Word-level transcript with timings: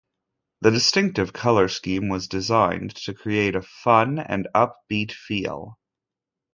The 0.61 0.71
distinctive 0.71 1.31
colour 1.31 1.67
scheme 1.67 2.09
was 2.09 2.27
designed 2.27 2.95
to 2.95 3.13
create 3.13 3.55
a 3.55 3.61
fun 3.61 4.17
and 4.17 4.47
upbeat 4.55 5.11
feel. 5.11 5.77